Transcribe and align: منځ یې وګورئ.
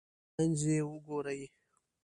منځ 0.35 0.59
یې 0.71 0.79
وګورئ. 0.89 1.41